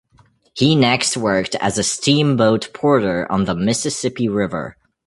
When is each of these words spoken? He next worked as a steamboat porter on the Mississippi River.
He 0.55 0.75
next 0.75 1.15
worked 1.15 1.53
as 1.61 1.77
a 1.77 1.83
steamboat 1.83 2.73
porter 2.73 3.31
on 3.31 3.45
the 3.45 3.53
Mississippi 3.53 4.27
River. 4.27 4.75